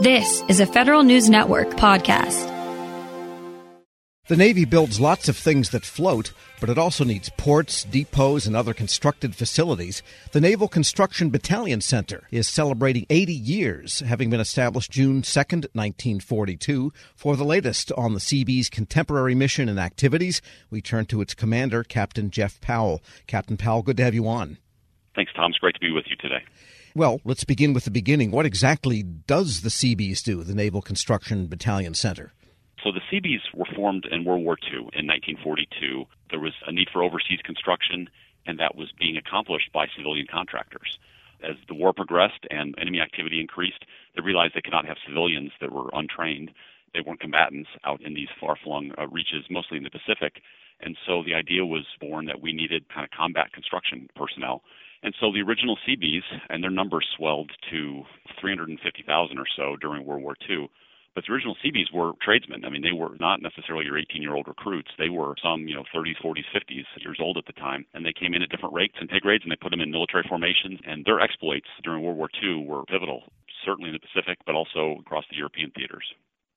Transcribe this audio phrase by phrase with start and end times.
[0.00, 2.46] This is a Federal News Network podcast.
[4.28, 8.54] The Navy builds lots of things that float, but it also needs ports, depots, and
[8.54, 10.04] other constructed facilities.
[10.30, 16.92] The Naval Construction Battalion Center is celebrating 80 years, having been established June 2nd, 1942.
[17.16, 20.40] For the latest on the Seabees' contemporary mission and activities,
[20.70, 23.02] we turn to its commander, Captain Jeff Powell.
[23.26, 24.58] Captain Powell, good to have you on.
[25.16, 25.50] Thanks, Tom.
[25.50, 26.44] It's great to be with you today.
[26.98, 28.32] Well, let's begin with the beginning.
[28.32, 32.32] What exactly does the Seabees do, the Naval Construction Battalion Center?
[32.82, 36.06] So the Seabees were formed in World War II in 1942.
[36.30, 38.10] There was a need for overseas construction,
[38.46, 40.98] and that was being accomplished by civilian contractors.
[41.40, 43.84] As the war progressed and enemy activity increased,
[44.16, 46.50] they realized they could not have civilians that were untrained.
[46.94, 50.42] They weren't combatants out in these far-flung uh, reaches, mostly in the Pacific.
[50.80, 54.64] And so the idea was born that we needed kind of combat construction personnel
[55.02, 58.02] and so the original Seabees and their numbers swelled to
[58.40, 60.68] 350,000 or so during World War II.
[61.14, 62.64] But the original Seabees were tradesmen.
[62.64, 64.90] I mean, they were not necessarily your 18 year old recruits.
[64.98, 67.86] They were some, you know, 30s, 40s, 50s years old at the time.
[67.94, 69.90] And they came in at different rates and pay grades and they put them in
[69.90, 70.78] military formations.
[70.86, 73.32] And their exploits during World War II were pivotal,
[73.64, 76.04] certainly in the Pacific, but also across the European theaters.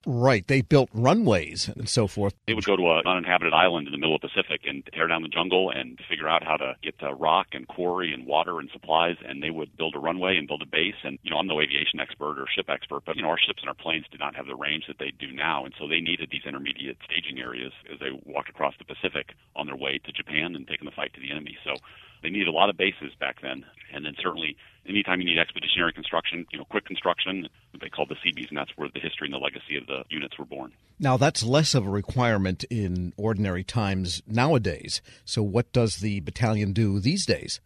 [0.06, 0.46] Right.
[0.46, 2.34] They built runways and so forth.
[2.46, 5.06] They would go to an uninhabited island in the middle of the Pacific and tear
[5.06, 8.58] down the jungle and figure out how to get to rock and quarry and water
[8.58, 9.16] and supplies.
[9.26, 10.98] And they would build a runway and build a base.
[11.04, 13.62] And, you know, I'm no aviation expert or ship expert, but, you know, our ships
[13.62, 15.64] and our planes did not have the range that they do now.
[15.64, 19.66] And so they needed these intermediate staging areas as they walked across the Pacific on
[19.66, 21.56] their way to Japan and taking the fight to the enemy.
[21.64, 21.74] So
[22.22, 23.64] they needed a lot of bases back then.
[23.92, 24.56] And then certainly
[24.86, 27.48] anytime you need expeditionary construction, you know, quick construction,
[27.92, 30.44] called the Seabees, and that's where the history and the legacy of the units were
[30.44, 30.72] born.
[30.98, 35.02] Now, that's less of a requirement in ordinary times nowadays.
[35.24, 37.60] So, what does the battalion do these days?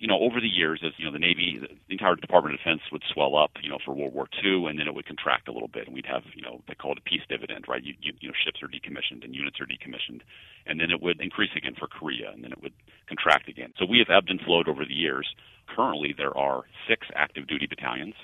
[0.00, 2.80] you know, over the years, as you know, the Navy, the entire Department of Defense
[2.90, 5.52] would swell up, you know, for World War II, and then it would contract a
[5.52, 7.84] little bit, and we'd have, you know, they call it a peace dividend, right?
[7.84, 10.22] You, you, you know, ships are decommissioned and units are decommissioned,
[10.64, 12.72] and then it would increase again for Korea, and then it would
[13.08, 13.74] contract again.
[13.78, 15.28] So we have ebbed and flowed over the years.
[15.68, 18.14] Currently, there are six active duty battalions,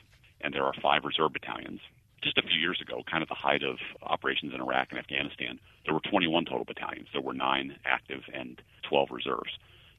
[0.47, 1.81] and there are five reserve battalions.
[2.23, 5.59] Just a few years ago, kind of the height of operations in Iraq and Afghanistan,
[5.85, 7.09] there were 21 total battalions.
[7.13, 9.51] There were nine active and 12 reserves.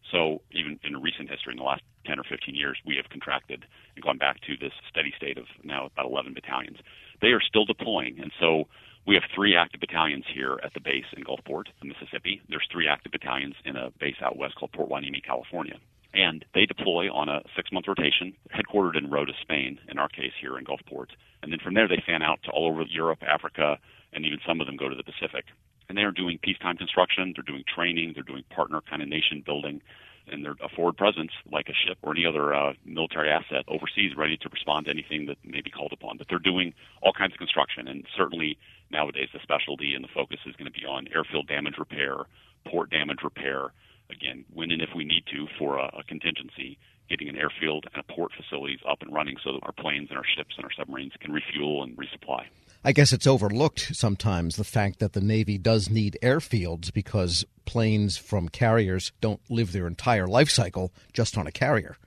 [0.09, 3.66] So even in recent history, in the last 10 or 15 years, we have contracted
[3.96, 6.78] and gone back to this steady state of now about 11 battalions.
[7.22, 8.69] They are still deploying, and so
[9.06, 12.41] we have three active battalions here at the base in Gulfport, Mississippi.
[12.47, 15.78] There's three active battalions in a base out west called Port Hueneme, California.
[16.13, 20.34] And they deploy on a six month rotation, headquartered in Rota, Spain, in our case
[20.40, 21.09] here in Gulfport.
[21.44, 23.78] And then from there, they fan out to all over Europe, Africa,
[24.13, 25.45] and even some of them go to the Pacific
[25.90, 29.41] and they are doing peacetime construction, they're doing training, they're doing partner kind of nation
[29.45, 29.81] building,
[30.28, 34.12] and they're a forward presence like a ship or any other uh, military asset overseas,
[34.18, 36.18] ready to respond to anything that may be called upon.
[36.18, 38.57] But they're doing all kinds of construction, and certainly
[38.91, 42.18] nowadays the specialty and the focus is going to be on airfield damage repair,
[42.66, 43.72] port damage repair.
[44.09, 46.78] Again, when and if we need to for a, a contingency,
[47.09, 50.18] getting an airfield and a port facilities up and running so that our planes and
[50.18, 52.45] our ships and our submarines can refuel and resupply.
[52.84, 58.18] I guess it's overlooked sometimes the fact that the Navy does need airfields because planes
[58.18, 61.97] from carriers don't live their entire life cycle just on a carrier.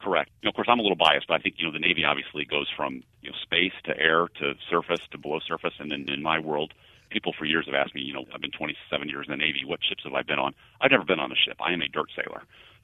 [0.00, 0.30] Correct.
[0.40, 2.04] You know, of course, I'm a little biased, but I think you know the Navy
[2.04, 6.06] obviously goes from you know space to air to surface to below surface, and then
[6.08, 6.72] in my world,
[7.10, 9.64] people for years have asked me, you know, I've been 27 years in the Navy,
[9.64, 10.54] what ships have I been on?
[10.80, 11.56] I've never been on a ship.
[11.60, 12.42] I am a dirt sailor.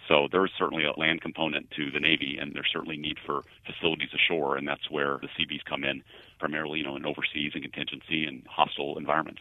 [0.08, 4.10] So there's certainly a land component to the Navy, and there's certainly need for facilities
[4.14, 6.02] ashore, and that's where the Seabees come in,
[6.38, 9.40] primarily, you know, in overseas and contingency and hostile environments.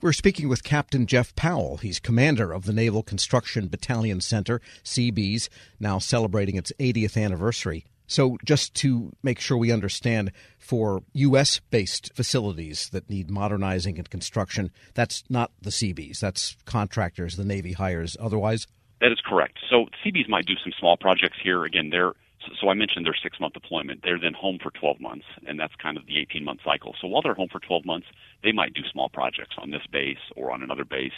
[0.00, 1.76] We're speaking with Captain Jeff Powell.
[1.76, 5.48] He's commander of the Naval Construction Battalion Center, Seabees,
[5.78, 7.84] now celebrating its 80th anniversary.
[8.10, 11.60] So, just to make sure we understand, for U.S.
[11.70, 16.18] based facilities that need modernizing and construction, that's not the Seabees.
[16.18, 18.66] That's contractors the Navy hires otherwise?
[19.00, 19.58] That is correct.
[19.70, 21.64] So Seabees might do some small projects here.
[21.64, 22.14] Again, they're
[22.60, 24.02] so I mentioned their six month deployment.
[24.02, 26.96] They're then home for 12 months, and that's kind of the 18 month cycle.
[27.00, 28.08] So while they're home for 12 months,
[28.42, 31.12] they might do small projects on this base or on another base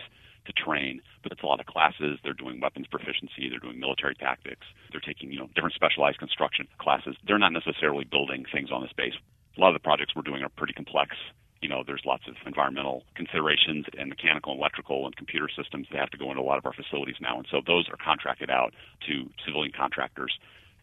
[0.46, 1.00] to train.
[1.22, 2.18] But it's a lot of classes.
[2.22, 3.48] They're doing weapons proficiency.
[3.48, 4.66] They're doing military tactics.
[4.90, 7.16] They're taking you know different specialized construction classes.
[7.26, 9.14] They're not necessarily building things on this base.
[9.56, 11.16] A lot of the projects we're doing are pretty complex
[11.62, 16.10] you know, there's lots of environmental considerations and mechanical, electrical, and computer systems that have
[16.10, 17.38] to go into a lot of our facilities now.
[17.38, 18.74] And so those are contracted out
[19.06, 20.36] to civilian contractors.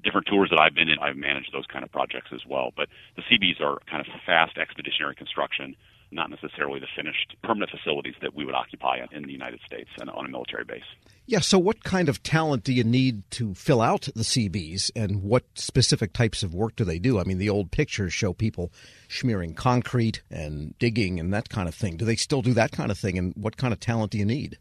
[0.03, 2.71] Different tours that I've been in, I've managed those kind of projects as well.
[2.75, 5.75] But the Seabees are kind of fast expeditionary construction.
[6.11, 10.09] Not necessarily the finished permanent facilities that we would occupy in the United States and
[10.09, 10.83] on a military base.
[11.27, 15.21] Yeah, so what kind of talent do you need to fill out the Seabees and
[15.21, 17.19] what specific types of work do they do?
[17.19, 18.71] I mean, the old pictures show people
[19.07, 21.97] smearing concrete and digging and that kind of thing.
[21.97, 24.25] Do they still do that kind of thing and what kind of talent do you
[24.25, 24.57] need?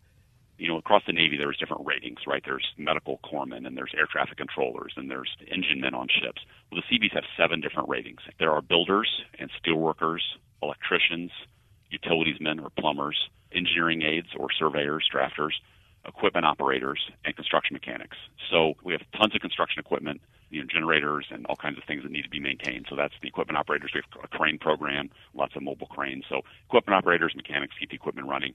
[0.58, 2.42] you know, across the Navy, there's different ratings, right?
[2.44, 6.42] There's medical corpsmen and there's air traffic controllers and there's engine men on ships.
[6.70, 8.20] Well, the Seabees have seven different ratings.
[8.38, 9.08] There are builders
[9.38, 10.20] and steelworkers,
[10.62, 11.30] electricians,
[11.90, 15.52] utilities men or plumbers, engineering aides or surveyors, drafters,
[16.06, 18.16] equipment operators, and construction mechanics.
[18.50, 20.20] So we have tons of construction equipment,
[20.50, 22.86] you know, generators and all kinds of things that need to be maintained.
[22.88, 23.90] So that's the equipment operators.
[23.94, 26.24] We have a crane program, lots of mobile cranes.
[26.28, 28.54] So equipment operators, mechanics keep the equipment running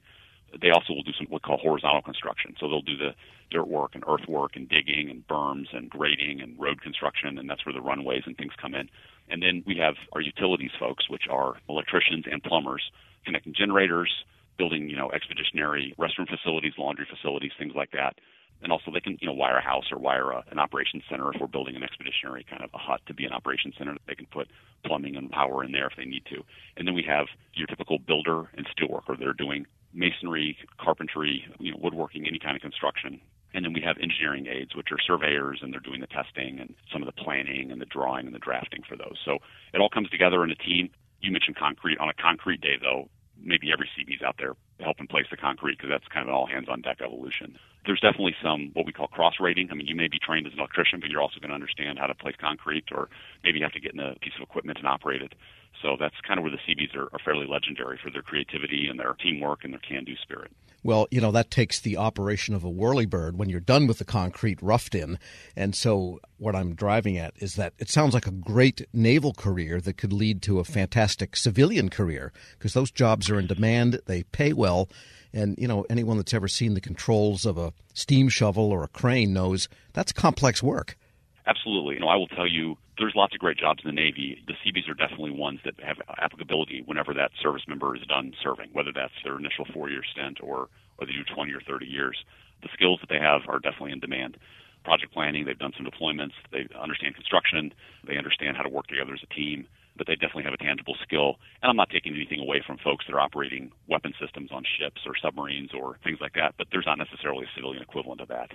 [0.61, 2.55] they also will do some what we call horizontal construction.
[2.59, 3.15] So they'll do the
[3.49, 7.65] dirt work and earthwork and digging and berms and grading and road construction, and that's
[7.65, 8.89] where the runways and things come in.
[9.29, 12.83] And then we have our utilities folks, which are electricians and plumbers,
[13.25, 14.11] connecting generators,
[14.57, 18.15] building you know expeditionary restroom facilities, laundry facilities, things like that.
[18.61, 21.33] And also they can you know wire a house or wire a, an operations center
[21.33, 23.95] if we're building an expeditionary kind of a hut to be an operations center.
[24.07, 24.47] They can put
[24.85, 26.43] plumbing and power in there if they need to.
[26.77, 31.71] And then we have your typical builder and steelworker that are doing masonry, carpentry, you
[31.71, 33.21] know, woodworking, any kind of construction.
[33.53, 36.73] And then we have engineering aides, which are surveyors, and they're doing the testing and
[36.91, 39.17] some of the planning and the drawing and the drafting for those.
[39.23, 39.39] So
[39.73, 40.89] it all comes together in a team.
[41.21, 41.99] You mentioned concrete.
[41.99, 43.09] On a concrete day, though,
[43.41, 46.47] maybe every Seabee's out there helping place the concrete because that's kind of an all
[46.47, 47.57] hands on deck evolution.
[47.85, 49.69] There's definitely some what we call cross rating.
[49.71, 51.99] I mean, you may be trained as an electrician, but you're also going to understand
[51.99, 53.09] how to place concrete, or
[53.43, 55.33] maybe you have to get in a piece of equipment and operate it.
[55.81, 58.99] So that's kind of where the Seabees are, are fairly legendary for their creativity and
[58.99, 60.51] their teamwork and their can do spirit.
[60.83, 64.05] Well, you know, that takes the operation of a whirlybird when you're done with the
[64.05, 65.17] concrete roughed in.
[65.55, 69.79] And so, what I'm driving at is that it sounds like a great naval career
[69.79, 74.23] that could lead to a fantastic civilian career because those jobs are in demand, they
[74.23, 74.89] pay well.
[75.31, 78.89] And, you know, anyone that's ever seen the controls of a steam shovel or a
[78.89, 80.97] crane knows that's complex work.
[81.45, 81.95] Absolutely.
[81.95, 84.41] You know, I will tell you, there's lots of great jobs in the Navy.
[84.47, 88.69] The Seabees are definitely ones that have applicability whenever that service member is done serving,
[88.71, 90.69] whether that's their initial four-year stint or
[90.99, 92.15] or they do 20 or 30 years.
[92.61, 94.37] The skills that they have are definitely in demand.
[94.85, 97.73] Project planning, they've done some deployments, they understand construction,
[98.07, 99.67] they understand how to work together as a team
[99.97, 101.39] but they definitely have a tangible skill.
[101.61, 105.01] And I'm not taking anything away from folks that are operating weapon systems on ships
[105.05, 108.51] or submarines or things like that, but there's not necessarily a civilian equivalent of that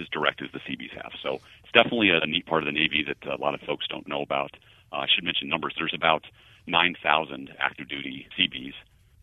[0.00, 1.12] as direct as the Seabees have.
[1.22, 4.08] So it's definitely a neat part of the Navy that a lot of folks don't
[4.08, 4.56] know about.
[4.92, 5.74] Uh, I should mention numbers.
[5.76, 6.24] There's about
[6.66, 8.74] 9,000 active duty Seabees.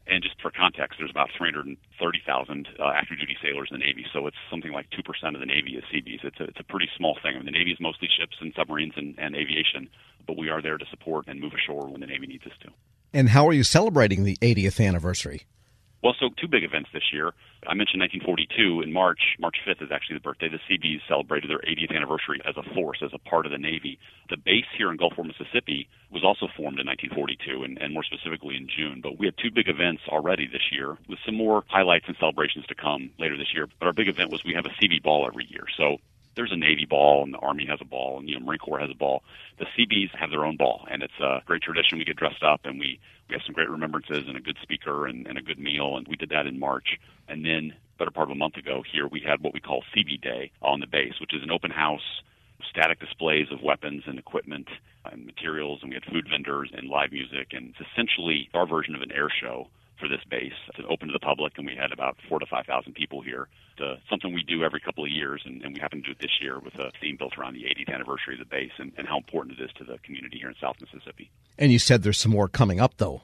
[0.09, 4.05] And just for context, there's about 330,000 uh, active duty sailors in the Navy.
[4.13, 6.21] So it's something like 2% of the Navy is Seabees.
[6.23, 7.35] It's a, it's a pretty small thing.
[7.35, 9.89] I mean, the Navy is mostly ships and submarines and, and aviation,
[10.25, 12.69] but we are there to support and move ashore when the Navy needs us to.
[13.13, 15.45] And how are you celebrating the 80th anniversary?
[16.07, 17.33] Well, so two big events this year.
[17.67, 19.35] I mentioned 1942 in March.
[19.41, 20.47] March 5th is actually the birthday.
[20.47, 23.99] The Seabees celebrated their 80th anniversary as a force, as a part of the Navy.
[24.29, 28.55] The base here in Gulfport, Mississippi was also formed in 1942, and, and more specifically
[28.55, 29.01] in June.
[29.03, 32.65] But we had two big events already this year, with some more highlights and celebrations
[32.67, 33.67] to come later this year.
[33.77, 35.65] But our big event was we have a Seabee Ball every year.
[35.75, 35.97] So
[36.37, 38.79] there's a Navy ball and the Army has a ball and you know Marine Corps
[38.79, 39.23] has a ball.
[39.59, 41.97] The Seabees have their own ball, and it's a great tradition.
[41.97, 45.05] We get dressed up and we we have some great remembrances and a good speaker
[45.05, 46.97] and, and a good meal, and we did that in March.
[47.27, 50.21] And then, better part of a month ago, here we had what we call Seabee
[50.21, 52.21] Day on the base, which is an open house
[52.69, 54.67] static displays of weapons and equipment
[55.05, 58.95] and materials, and we had food vendors and live music, and it's essentially our version
[58.95, 59.67] of an air show
[59.99, 60.53] for this base.
[60.69, 63.47] It's open to the public, and we had about four to five thousand people here.
[63.73, 66.11] It's uh, something we do every couple of years, and, and we happen to do
[66.11, 68.91] it this year with a theme built around the 80th anniversary of the base and,
[68.97, 71.29] and how important it is to the community here in South Mississippi.
[71.59, 73.21] And you said there's some more coming up, though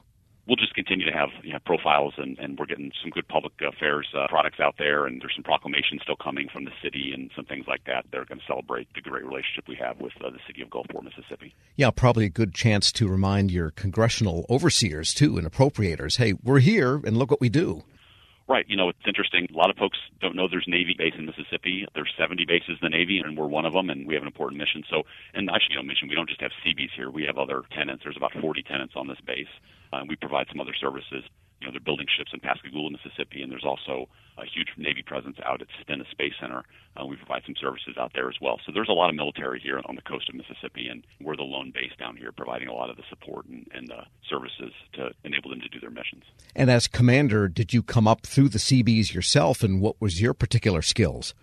[0.84, 4.26] continue to have you know, profiles, and, and we're getting some good public affairs uh,
[4.28, 7.64] products out there, and there's some proclamations still coming from the city and some things
[7.66, 8.04] like that.
[8.10, 11.04] They're going to celebrate the great relationship we have with uh, the city of Gulfport,
[11.04, 11.54] Mississippi.
[11.76, 16.60] Yeah, probably a good chance to remind your congressional overseers too and appropriators, hey, we're
[16.60, 17.84] here, and look what we do.
[18.46, 18.66] Right.
[18.68, 19.48] You know, it's interesting.
[19.52, 21.86] A lot of folks don't know there's Navy base in Mississippi.
[21.94, 24.26] There's 70 bases in the Navy, and we're one of them, and we have an
[24.26, 24.84] important mission.
[24.90, 27.10] So, and I should you know, mention we don't just have Seabees here.
[27.10, 28.04] We have other tenants.
[28.04, 29.48] There's about 40 tenants on this base.
[29.94, 31.22] Uh, we provide some other services.
[31.60, 35.36] You know, they're building ships in Pascagoula, Mississippi, and there's also a huge Navy presence
[35.46, 36.64] out at Stennis Space Center.
[36.96, 38.58] Uh, we provide some services out there as well.
[38.66, 41.42] So there's a lot of military here on the coast of Mississippi, and we're the
[41.42, 45.10] lone base down here providing a lot of the support and, and uh, services to
[45.22, 46.24] enable them to do their missions.
[46.56, 50.34] And as commander, did you come up through the Seabees yourself, and what was your
[50.34, 51.34] particular skills?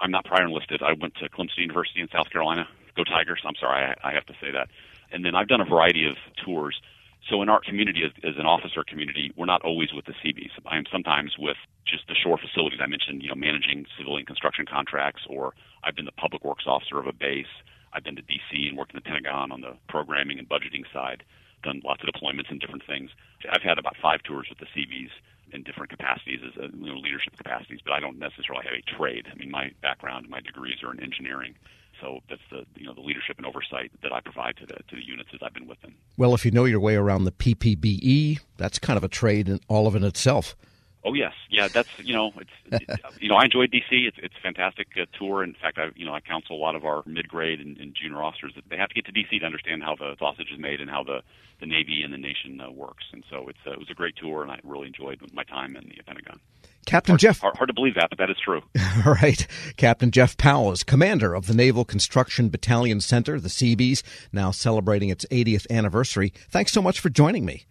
[0.00, 0.80] I'm not prior enlisted.
[0.80, 2.66] I went to Clemson University in South Carolina.
[2.96, 3.42] Go Tigers!
[3.44, 4.68] I'm sorry, I, I have to say that.
[5.12, 6.80] And then I've done a variety of tours
[7.28, 10.50] So in our community, as, as, an officer community, we're not always with the Seabees.
[10.66, 12.80] I am sometimes with just the shore facilities.
[12.82, 16.98] I mentioned, you know, managing civilian construction contracts, or I've been the public works officer
[16.98, 17.50] of a base.
[17.92, 18.68] I've been to D.C.
[18.68, 21.22] and worked in the Pentagon on the programming and budgeting side.
[21.62, 23.10] Done lots of deployments and different things.
[23.50, 25.10] I've had about five tours with the Seabees
[25.52, 28.96] in different capacities as a, you know, leadership capacities, but I don't necessarily have a
[28.96, 29.26] trade.
[29.30, 31.54] I mean, my background, my degrees are in engineering.
[32.00, 34.96] So that's the you know the leadership and oversight that I provide to the to
[34.96, 35.94] the units as I've been with them.
[36.16, 39.60] Well, if you know your way around the PPBE, that's kind of a trade in
[39.68, 40.56] all of in itself.
[41.02, 41.68] Oh yes, yeah.
[41.68, 42.84] That's you know, it's
[43.18, 43.90] you know, I enjoyed DC.
[43.90, 45.42] It's it's a fantastic uh, tour.
[45.42, 47.94] In fact, I you know I counsel a lot of our mid grade and, and,
[47.94, 50.58] junior officers that they have to get to DC to understand how the sausage is
[50.58, 51.22] made and how the
[51.58, 53.04] the Navy and the nation uh, works.
[53.12, 55.74] And so it's uh, it was a great tour, and I really enjoyed my time
[55.74, 56.38] in the Pentagon.
[56.84, 57.40] Captain hard, Jeff.
[57.40, 58.62] Hard, hard, to believe that, but that is true.
[59.06, 59.46] All right.
[59.76, 64.02] Captain Jeff Powell is commander of the Naval Construction Battalion Center, the Seabees,
[64.32, 66.32] now celebrating its 80th anniversary.
[66.50, 67.66] Thanks so much for joining me.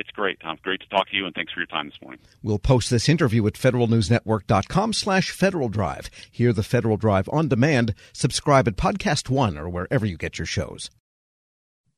[0.00, 0.56] It's great, Tom.
[0.62, 2.20] Great to talk to you, and thanks for your time this morning.
[2.42, 6.08] We'll post this interview at federalnewsnetwork.com slash Federal Drive.
[6.30, 7.94] Hear the Federal Drive on demand.
[8.14, 10.90] Subscribe at Podcast One or wherever you get your shows.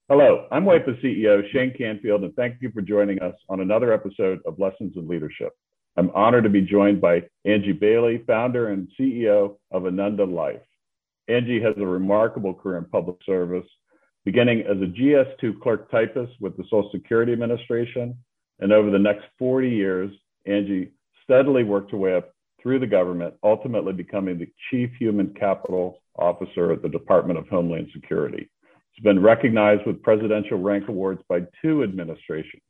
[0.08, 4.40] Hello, I'm WIPA CEO Shane Canfield, and thank you for joining us on another episode
[4.46, 5.52] of Lessons in Leadership.
[5.96, 10.60] I'm honored to be joined by Angie Bailey, founder and CEO of Ananda Life.
[11.28, 13.66] Angie has a remarkable career in public service
[14.24, 18.16] beginning as a GS2 clerk typist with the Social Security Administration.
[18.60, 20.12] And over the next 40 years,
[20.46, 20.92] Angie
[21.24, 26.72] steadily worked her way up through the government, ultimately becoming the Chief Human Capital Officer
[26.72, 28.48] at the Department of Homeland Security.
[28.92, 32.62] She's been recognized with presidential rank awards by two administrations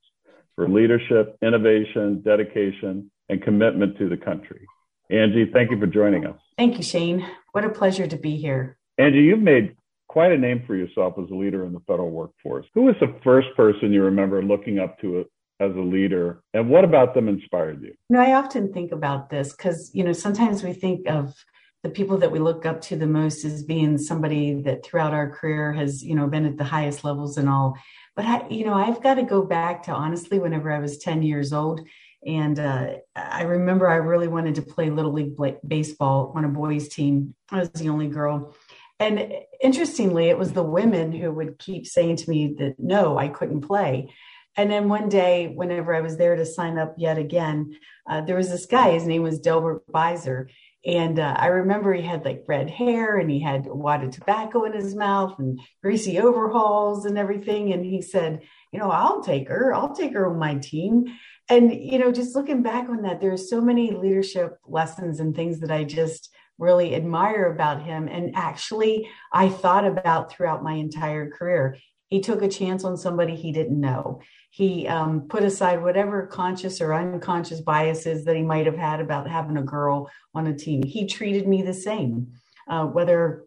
[0.55, 4.67] for leadership, innovation, dedication, and commitment to the country.
[5.11, 6.39] Angie, thank you for joining us.
[6.57, 7.27] Thank you, Shane.
[7.53, 8.79] What a pleasure to be here.
[8.99, 9.77] Angie, you've made
[10.13, 12.67] quite a name for yourself as a leader in the federal workforce.
[12.75, 15.25] Who was the first person you remember looking up to
[15.59, 17.89] as a leader, and what about them inspired you?
[17.89, 21.35] You know, I often think about this because you know sometimes we think of
[21.83, 25.31] the people that we look up to the most as being somebody that throughout our
[25.31, 27.77] career has you know been at the highest levels and all.
[28.15, 31.23] But I, you know, I've got to go back to honestly whenever I was ten
[31.23, 31.81] years old.
[32.25, 35.35] And uh, I remember I really wanted to play little league
[35.67, 37.35] baseball on a boys' team.
[37.51, 38.55] I was the only girl,
[39.03, 39.33] and
[39.63, 43.63] interestingly, it was the women who would keep saying to me that no, I couldn't
[43.63, 44.13] play.
[44.57, 47.79] And then one day, whenever I was there to sign up yet again,
[48.09, 48.91] uh, there was this guy.
[48.91, 50.49] His name was Delbert Beiser.
[50.85, 54.11] And uh, I remember he had like red hair and he had a wad of
[54.11, 57.73] tobacco in his mouth and greasy overalls and everything.
[57.73, 58.43] And he said,
[58.73, 59.73] You know, I'll take her.
[59.73, 61.05] I'll take her on my team.
[61.49, 65.61] And, you know, just looking back on that, there's so many leadership lessons and things
[65.61, 66.31] that I just
[66.63, 71.77] really admire about him and actually I thought about throughout my entire career.
[72.07, 74.21] He took a chance on somebody he didn't know.
[74.51, 79.29] He um, put aside whatever conscious or unconscious biases that he might have had about
[79.29, 80.83] having a girl on a team.
[80.83, 82.33] He treated me the same,
[82.69, 83.47] uh, whether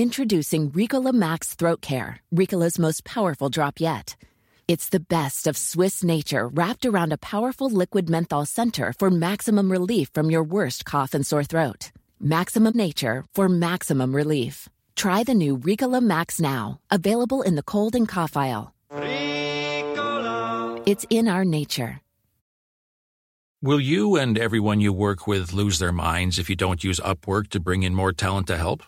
[0.00, 4.16] Introducing Ricola Max Throat Care, Ricola's most powerful drop yet.
[4.66, 9.70] It's the best of Swiss nature wrapped around a powerful liquid menthol center for maximum
[9.70, 11.92] relief from your worst cough and sore throat.
[12.18, 14.70] Maximum nature for maximum relief.
[14.96, 18.72] Try the new Ricola Max now, available in the cold and cough aisle.
[18.90, 20.82] Ricola.
[20.86, 22.00] It's in our nature.
[23.60, 27.48] Will you and everyone you work with lose their minds if you don't use Upwork
[27.48, 28.82] to bring in more talent to help?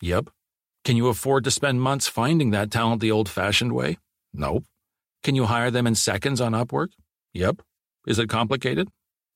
[0.00, 0.30] Yep.
[0.84, 3.98] Can you afford to spend months finding that talent the old fashioned way?
[4.34, 4.64] Nope.
[5.22, 6.88] Can you hire them in seconds on Upwork?
[7.34, 7.62] Yep.
[8.06, 8.88] Is it complicated?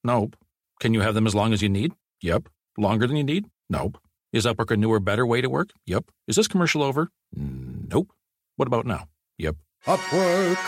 [0.03, 0.37] Nope.
[0.81, 1.93] Can you have them as long as you need?
[2.21, 2.49] Yep.
[2.77, 3.47] Longer than you need?
[3.71, 3.99] Nope.
[4.33, 5.71] Is Upwork a newer, better way to work?
[5.87, 6.07] Yep.
[6.27, 7.11] Is this commercial over?
[7.33, 8.11] Nope.
[8.57, 9.07] What about now?
[9.39, 9.57] Yep.
[9.87, 10.59] Upwork.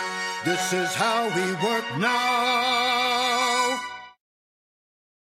[0.44, 2.47] This is how we work now.